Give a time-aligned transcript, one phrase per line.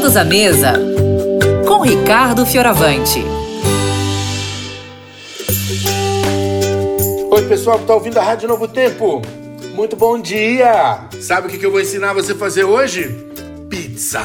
[0.00, 0.72] Todos à mesa
[1.68, 3.22] com Ricardo Fioravante.
[7.30, 9.20] Oi, pessoal que está ouvindo a Rádio Novo Tempo.
[9.74, 11.00] Muito bom dia!
[11.20, 13.14] Sabe o que eu vou ensinar você a fazer hoje?
[13.68, 14.24] Pizza.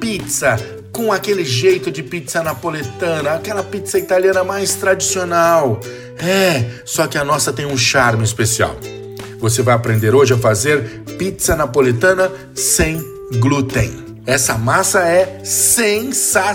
[0.00, 0.56] Pizza
[0.90, 5.78] com aquele jeito de pizza napoletana, aquela pizza italiana mais tradicional.
[6.18, 8.74] É, só que a nossa tem um charme especial.
[9.40, 12.98] Você vai aprender hoje a fazer pizza napolitana sem
[13.38, 14.05] glúten.
[14.26, 16.50] Essa massa é sensacional.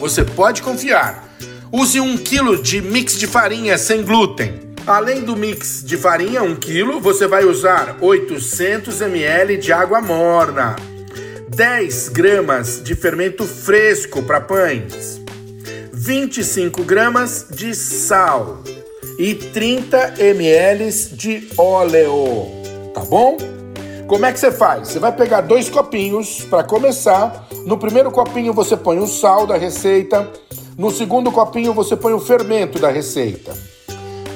[0.00, 1.32] Você pode confiar.
[1.70, 4.74] Use um quilo de mix de farinha sem glúten.
[4.84, 10.76] Além do mix de farinha, 1 kg, você vai usar 800 ml de água morna,
[11.48, 15.22] 10 gramas de fermento fresco para pães,
[15.90, 18.62] 25 gramas de sal
[19.18, 23.53] e 30 ml de óleo, tá bom?
[24.06, 24.88] Como é que você faz?
[24.88, 27.48] Você vai pegar dois copinhos para começar.
[27.64, 30.30] No primeiro copinho você põe o sal da receita,
[30.76, 33.56] no segundo copinho você põe o fermento da receita.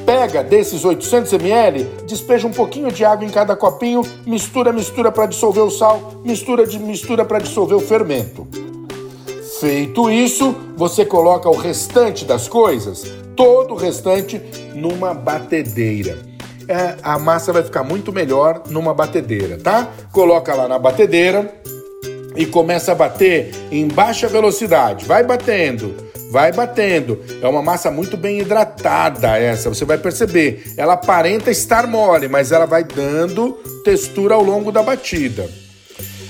[0.07, 5.27] Pega desses 800 ml, despeja um pouquinho de água em cada copinho, mistura, mistura para
[5.27, 8.49] dissolver o sal, mistura de mistura para dissolver o fermento.
[9.61, 13.05] Feito isso, você coloca o restante das coisas,
[13.37, 14.41] todo o restante,
[14.75, 16.28] numa batedeira.
[16.69, 19.91] É, a massa vai ficar muito melhor numa batedeira, tá?
[20.13, 21.51] Coloca lá na batedeira
[22.37, 25.07] e começa a bater em baixa velocidade.
[25.07, 25.95] Vai batendo,
[26.31, 27.21] vai batendo.
[27.41, 30.75] É uma massa muito bem hidratada essa, você vai perceber.
[30.77, 35.49] Ela aparenta estar mole, mas ela vai dando textura ao longo da batida.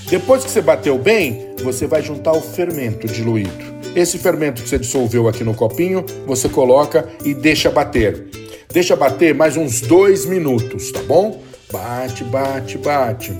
[0.09, 3.79] Depois que você bateu bem, você vai juntar o fermento diluído.
[3.95, 8.27] Esse fermento que você dissolveu aqui no copinho, você coloca e deixa bater.
[8.71, 11.41] Deixa bater mais uns dois minutos, tá bom?
[11.71, 13.35] Bate, bate, bate.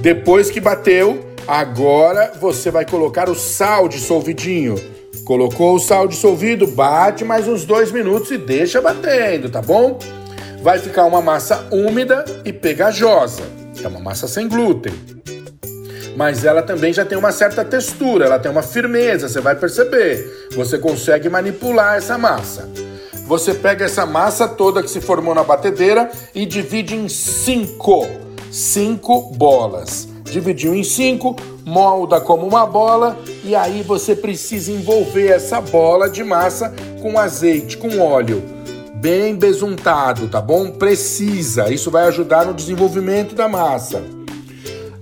[0.00, 4.76] Depois que bateu, agora você vai colocar o sal dissolvidinho.
[5.24, 9.98] Colocou o sal dissolvido, bate mais uns dois minutos e deixa batendo, tá bom?
[10.62, 13.42] Vai ficar uma massa úmida e pegajosa.
[13.82, 14.92] É uma massa sem glúten
[16.14, 20.48] mas ela também já tem uma certa textura, ela tem uma firmeza, você vai perceber.
[20.52, 22.68] Você consegue manipular essa massa.
[23.32, 28.06] Você pega essa massa toda que se formou na batedeira e divide em cinco,
[28.50, 30.06] cinco bolas.
[30.22, 31.34] Dividiu em cinco,
[31.64, 37.78] molda como uma bola e aí você precisa envolver essa bola de massa com azeite,
[37.78, 38.42] com óleo
[38.96, 40.70] bem besuntado, tá bom?
[40.70, 41.72] Precisa.
[41.72, 44.02] Isso vai ajudar no desenvolvimento da massa.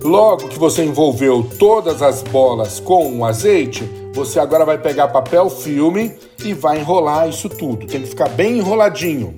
[0.01, 5.49] Logo que você envolveu todas as bolas com o azeite, você agora vai pegar papel
[5.49, 7.87] filme e vai enrolar isso tudo.
[7.87, 9.35] Tem que ficar bem enroladinho.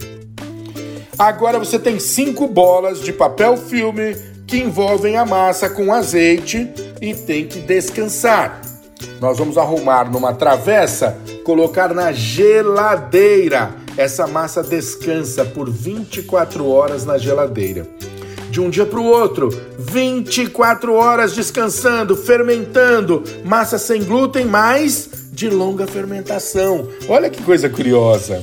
[1.19, 4.17] Agora você tem cinco bolas de papel filme
[4.47, 6.69] que envolvem a massa com azeite
[7.01, 8.61] e tem que descansar.
[9.21, 13.75] Nós vamos arrumar numa travessa, colocar na geladeira.
[13.97, 17.87] Essa massa descansa por 24 horas na geladeira
[18.53, 19.49] de um dia para o outro,
[19.79, 26.87] 24 horas descansando, fermentando, massa sem glúten, mas de longa fermentação.
[27.09, 28.43] Olha que coisa curiosa.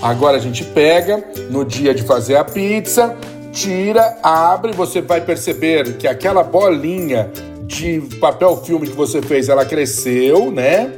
[0.00, 3.16] Agora a gente pega no dia de fazer a pizza,
[3.52, 7.32] tira, abre, você vai perceber que aquela bolinha
[7.64, 10.88] de papel filme que você fez, ela cresceu, né?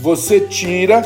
[0.00, 1.02] Você tira,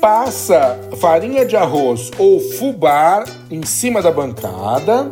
[0.00, 5.10] passa farinha de arroz ou fubá em cima da bancada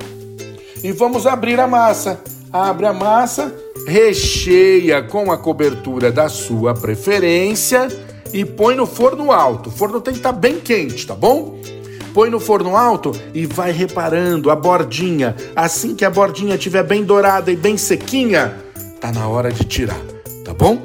[0.82, 2.20] e vamos abrir a massa.
[2.50, 3.54] Abre a massa,
[3.86, 7.88] recheia com a cobertura da sua preferência
[8.32, 9.68] e põe no forno alto.
[9.68, 11.58] O forno tem que estar tá bem quente, tá bom?
[12.14, 15.36] Põe no forno alto e vai reparando a bordinha.
[15.54, 18.56] Assim que a bordinha estiver bem dourada e bem sequinha,
[18.98, 20.00] tá na hora de tirar,
[20.42, 20.80] tá bom?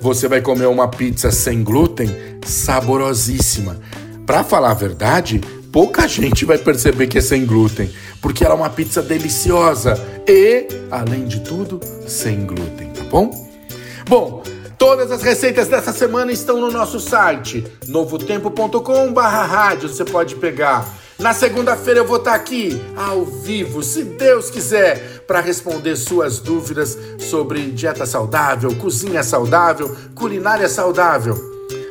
[0.00, 2.08] Você vai comer uma pizza sem glúten
[2.44, 3.78] saborosíssima.
[4.26, 5.40] Para falar a verdade,
[5.72, 9.94] pouca gente vai perceber que é sem glúten, porque ela é uma pizza deliciosa
[10.26, 13.30] e, além de tudo, sem glúten, tá bom?
[14.08, 14.42] Bom,
[14.76, 19.88] todas as receitas dessa semana estão no nosso site, novotempo.com/rádio.
[19.88, 20.98] Você pode pegar.
[21.18, 26.96] Na segunda-feira eu vou estar aqui, ao vivo, se Deus quiser, para responder suas dúvidas
[27.18, 31.38] sobre dieta saudável, cozinha saudável, culinária saudável.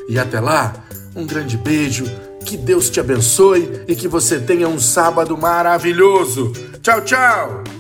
[0.10, 0.74] E até lá,
[1.16, 2.06] um grande beijo
[2.46, 6.52] que Deus te abençoe e que você tenha um sábado maravilhoso.
[6.82, 7.79] Tchau, tchau!